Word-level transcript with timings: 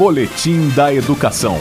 Boletim 0.00 0.70
da 0.74 0.94
Educação. 0.94 1.56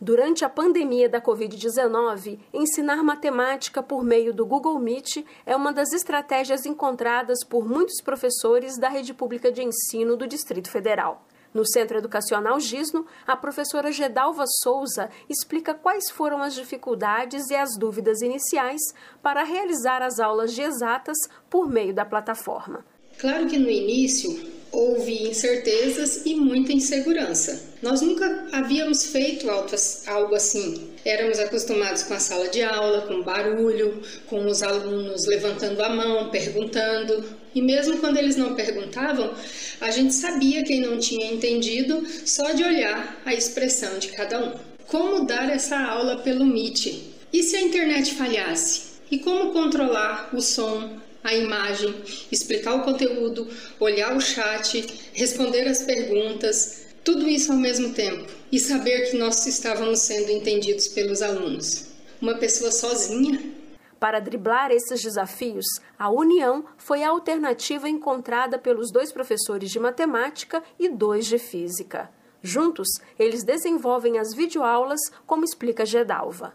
Durante 0.00 0.44
a 0.44 0.48
pandemia 0.48 1.08
da 1.08 1.20
Covid-19, 1.20 2.38
ensinar 2.54 3.02
matemática 3.02 3.82
por 3.82 4.04
meio 4.04 4.32
do 4.32 4.46
Google 4.46 4.78
Meet 4.78 5.24
é 5.44 5.56
uma 5.56 5.72
das 5.72 5.92
estratégias 5.92 6.64
encontradas 6.64 7.42
por 7.42 7.68
muitos 7.68 8.00
professores 8.00 8.78
da 8.78 8.88
rede 8.88 9.12
pública 9.12 9.50
de 9.50 9.64
ensino 9.64 10.16
do 10.16 10.28
Distrito 10.28 10.70
Federal. 10.70 11.26
No 11.52 11.66
Centro 11.66 11.98
Educacional 11.98 12.60
Gisno, 12.60 13.04
a 13.26 13.36
professora 13.36 13.90
Gedalva 13.90 14.44
Souza 14.62 15.10
explica 15.28 15.74
quais 15.74 16.08
foram 16.08 16.40
as 16.40 16.54
dificuldades 16.54 17.50
e 17.50 17.56
as 17.56 17.76
dúvidas 17.76 18.22
iniciais 18.22 18.80
para 19.20 19.42
realizar 19.42 20.02
as 20.02 20.20
aulas 20.20 20.54
de 20.54 20.62
exatas 20.62 21.18
por 21.50 21.68
meio 21.68 21.92
da 21.92 22.04
plataforma. 22.04 22.84
Claro 23.18 23.48
que 23.48 23.58
no 23.58 23.68
início 23.68 24.54
houve 24.76 25.26
incertezas 25.26 26.26
e 26.26 26.34
muita 26.34 26.70
insegurança. 26.70 27.62
Nós 27.80 28.02
nunca 28.02 28.46
havíamos 28.52 29.06
feito 29.06 29.48
algo 29.50 30.34
assim. 30.34 30.90
Éramos 31.02 31.38
acostumados 31.38 32.02
com 32.02 32.12
a 32.12 32.20
sala 32.20 32.48
de 32.48 32.62
aula, 32.62 33.02
com 33.02 33.22
barulho, 33.22 34.02
com 34.26 34.44
os 34.44 34.62
alunos 34.62 35.24
levantando 35.26 35.82
a 35.82 35.88
mão, 35.88 36.28
perguntando. 36.28 37.24
E 37.54 37.62
mesmo 37.62 37.96
quando 37.98 38.18
eles 38.18 38.36
não 38.36 38.54
perguntavam, 38.54 39.32
a 39.80 39.90
gente 39.90 40.12
sabia 40.12 40.62
quem 40.62 40.82
não 40.82 40.98
tinha 40.98 41.32
entendido 41.32 42.06
só 42.26 42.52
de 42.52 42.62
olhar 42.62 43.22
a 43.24 43.32
expressão 43.32 43.98
de 43.98 44.08
cada 44.08 44.44
um. 44.44 44.52
Como 44.86 45.24
dar 45.24 45.48
essa 45.48 45.78
aula 45.78 46.18
pelo 46.18 46.44
Meet? 46.44 47.14
E 47.32 47.42
se 47.42 47.56
a 47.56 47.62
internet 47.62 48.14
falhasse? 48.14 48.96
E 49.10 49.18
como 49.20 49.52
controlar 49.52 50.28
o 50.34 50.42
som, 50.42 51.00
a 51.26 51.34
imagem, 51.34 51.94
explicar 52.30 52.74
o 52.74 52.82
conteúdo, 52.82 53.48
olhar 53.78 54.16
o 54.16 54.20
chat, 54.20 55.10
responder 55.12 55.66
as 55.68 55.82
perguntas, 55.82 56.86
tudo 57.04 57.28
isso 57.28 57.52
ao 57.52 57.58
mesmo 57.58 57.92
tempo 57.92 58.26
e 58.50 58.58
saber 58.58 59.10
que 59.10 59.16
nós 59.16 59.46
estávamos 59.46 60.00
sendo 60.00 60.30
entendidos 60.30 60.88
pelos 60.88 61.22
alunos. 61.22 61.86
Uma 62.20 62.34
pessoa 62.36 62.72
sozinha 62.72 63.56
para 63.98 64.20
driblar 64.20 64.70
esses 64.70 65.02
desafios, 65.02 65.64
a 65.98 66.10
união 66.10 66.66
foi 66.76 67.02
a 67.02 67.08
alternativa 67.08 67.88
encontrada 67.88 68.58
pelos 68.58 68.92
dois 68.92 69.10
professores 69.10 69.70
de 69.70 69.78
matemática 69.78 70.62
e 70.78 70.88
dois 70.88 71.26
de 71.26 71.38
física. 71.38 72.10
Juntos, 72.42 72.88
eles 73.18 73.42
desenvolvem 73.42 74.18
as 74.18 74.34
videoaulas, 74.34 75.00
como 75.26 75.44
explica 75.44 75.86
Gedalva. 75.86 76.54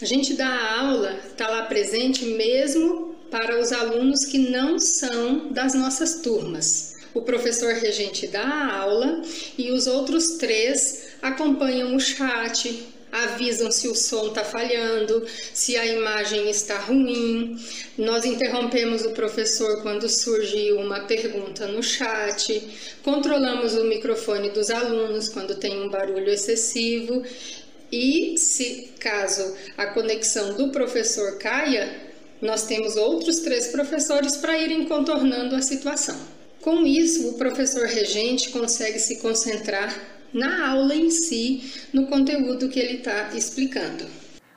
A 0.00 0.04
gente 0.04 0.34
dá 0.34 0.48
a 0.48 0.80
aula, 0.80 1.12
está 1.18 1.48
lá 1.48 1.66
presente 1.66 2.24
mesmo 2.24 3.07
para 3.30 3.60
os 3.60 3.72
alunos 3.72 4.24
que 4.24 4.38
não 4.38 4.78
são 4.78 5.52
das 5.52 5.74
nossas 5.74 6.20
turmas. 6.20 6.96
O 7.14 7.22
professor 7.22 7.74
regente 7.74 8.26
dá 8.26 8.42
a 8.42 8.76
aula 8.80 9.22
e 9.56 9.70
os 9.70 9.86
outros 9.86 10.32
três 10.32 11.08
acompanham 11.22 11.96
o 11.96 12.00
chat, 12.00 12.86
avisam 13.10 13.70
se 13.70 13.88
o 13.88 13.94
som 13.94 14.28
está 14.28 14.44
falhando, 14.44 15.26
se 15.54 15.76
a 15.76 15.86
imagem 15.86 16.48
está 16.50 16.78
ruim. 16.78 17.58
Nós 17.96 18.24
interrompemos 18.24 19.04
o 19.04 19.10
professor 19.10 19.82
quando 19.82 20.08
surge 20.08 20.72
uma 20.72 21.00
pergunta 21.00 21.66
no 21.66 21.82
chat, 21.82 22.62
controlamos 23.02 23.74
o 23.74 23.84
microfone 23.84 24.50
dos 24.50 24.70
alunos 24.70 25.28
quando 25.28 25.54
tem 25.54 25.80
um 25.82 25.88
barulho 25.88 26.30
excessivo 26.30 27.24
e 27.90 28.36
se 28.36 28.90
caso 29.00 29.56
a 29.76 29.86
conexão 29.86 30.54
do 30.54 30.68
professor 30.68 31.38
caia, 31.38 32.07
nós 32.40 32.64
temos 32.64 32.96
outros 32.96 33.40
três 33.40 33.68
professores 33.68 34.36
para 34.36 34.58
irem 34.58 34.84
contornando 34.86 35.54
a 35.54 35.62
situação. 35.62 36.16
Com 36.60 36.84
isso, 36.84 37.30
o 37.30 37.34
professor 37.34 37.86
regente 37.86 38.50
consegue 38.50 38.98
se 38.98 39.20
concentrar 39.20 39.94
na 40.32 40.70
aula 40.70 40.94
em 40.94 41.10
si, 41.10 41.72
no 41.92 42.06
conteúdo 42.06 42.68
que 42.68 42.78
ele 42.78 42.98
está 42.98 43.30
explicando. 43.34 44.04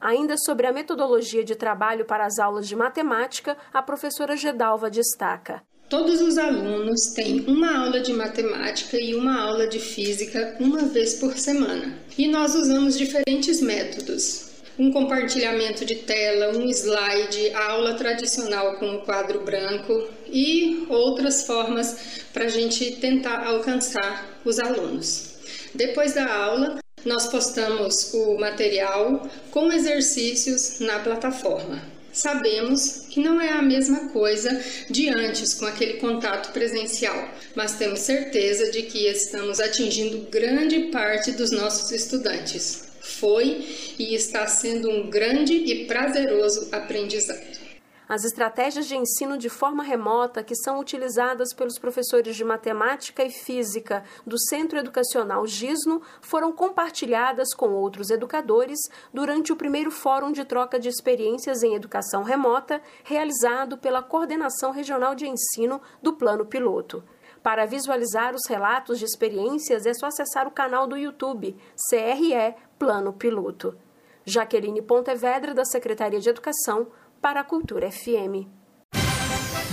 Ainda 0.00 0.36
sobre 0.36 0.66
a 0.66 0.72
metodologia 0.72 1.42
de 1.42 1.56
trabalho 1.56 2.04
para 2.04 2.26
as 2.26 2.38
aulas 2.38 2.68
de 2.68 2.76
matemática, 2.76 3.56
a 3.72 3.82
professora 3.82 4.36
Gedalva 4.36 4.90
destaca. 4.90 5.62
Todos 5.88 6.20
os 6.20 6.36
alunos 6.36 7.12
têm 7.14 7.44
uma 7.46 7.84
aula 7.84 8.00
de 8.00 8.12
matemática 8.12 8.98
e 8.98 9.14
uma 9.14 9.40
aula 9.40 9.66
de 9.66 9.78
física 9.78 10.56
uma 10.58 10.82
vez 10.82 11.14
por 11.14 11.36
semana. 11.38 11.96
E 12.18 12.26
nós 12.28 12.54
usamos 12.54 12.98
diferentes 12.98 13.60
métodos 13.60 14.45
um 14.78 14.92
compartilhamento 14.92 15.84
de 15.84 15.96
tela, 15.96 16.56
um 16.56 16.68
slide, 16.68 17.50
aula 17.54 17.94
tradicional 17.94 18.76
com 18.76 18.96
o 18.96 19.00
quadro 19.00 19.40
branco 19.40 20.08
e 20.26 20.86
outras 20.88 21.46
formas 21.46 21.96
para 22.32 22.44
a 22.44 22.48
gente 22.48 22.92
tentar 22.96 23.46
alcançar 23.46 24.40
os 24.44 24.58
alunos. 24.58 25.36
Depois 25.74 26.12
da 26.12 26.30
aula, 26.30 26.78
nós 27.04 27.28
postamos 27.28 28.12
o 28.12 28.36
material 28.38 29.28
com 29.50 29.72
exercícios 29.72 30.80
na 30.80 30.98
plataforma. 30.98 31.80
Sabemos 32.12 33.06
que 33.10 33.20
não 33.20 33.38
é 33.40 33.50
a 33.50 33.62
mesma 33.62 34.08
coisa 34.08 34.62
de 34.90 35.08
antes 35.08 35.54
com 35.54 35.66
aquele 35.66 35.94
contato 35.94 36.50
presencial, 36.52 37.28
mas 37.54 37.76
temos 37.76 38.00
certeza 38.00 38.70
de 38.70 38.82
que 38.82 39.06
estamos 39.06 39.60
atingindo 39.60 40.26
grande 40.30 40.84
parte 40.90 41.32
dos 41.32 41.50
nossos 41.50 41.92
estudantes 41.92 42.85
foi 43.06 43.94
e 43.98 44.14
está 44.14 44.46
sendo 44.46 44.90
um 44.90 45.08
grande 45.08 45.54
e 45.54 45.86
prazeroso 45.86 46.68
aprendizado. 46.72 47.66
As 48.08 48.24
estratégias 48.24 48.86
de 48.86 48.96
ensino 48.96 49.36
de 49.36 49.48
forma 49.48 49.82
remota 49.82 50.44
que 50.44 50.54
são 50.54 50.78
utilizadas 50.78 51.52
pelos 51.52 51.76
professores 51.76 52.36
de 52.36 52.44
matemática 52.44 53.24
e 53.24 53.30
física 53.30 54.04
do 54.24 54.38
Centro 54.38 54.78
Educacional 54.78 55.44
Gisno 55.44 56.00
foram 56.20 56.52
compartilhadas 56.52 57.52
com 57.52 57.70
outros 57.70 58.10
educadores 58.10 58.78
durante 59.12 59.52
o 59.52 59.56
primeiro 59.56 59.90
Fórum 59.90 60.30
de 60.30 60.44
Troca 60.44 60.78
de 60.78 60.88
Experiências 60.88 61.64
em 61.64 61.74
Educação 61.74 62.22
Remota, 62.22 62.80
realizado 63.02 63.76
pela 63.76 64.04
Coordenação 64.04 64.70
Regional 64.70 65.16
de 65.16 65.26
Ensino 65.26 65.82
do 66.00 66.12
Plano 66.12 66.46
Piloto. 66.46 67.02
Para 67.46 67.64
visualizar 67.64 68.34
os 68.34 68.44
relatos 68.48 68.98
de 68.98 69.04
experiências, 69.04 69.86
é 69.86 69.94
só 69.94 70.06
acessar 70.06 70.48
o 70.48 70.50
canal 70.50 70.84
do 70.84 70.96
YouTube 70.96 71.56
CRE 71.88 72.56
Plano 72.76 73.12
Piloto. 73.12 73.76
Jaqueline 74.24 74.82
Pontevedra, 74.82 75.54
da 75.54 75.64
Secretaria 75.64 76.18
de 76.18 76.28
Educação, 76.28 76.88
para 77.22 77.38
a 77.38 77.44
Cultura 77.44 77.88
FM. 77.88 78.50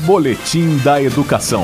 Boletim 0.05 0.77
da 0.83 1.01
Educação. 1.01 1.63